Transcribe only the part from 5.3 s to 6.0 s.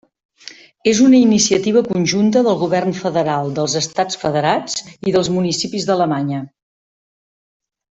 municipis